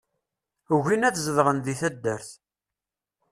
[0.75, 2.29] Ugin ad zedɣen di taddart.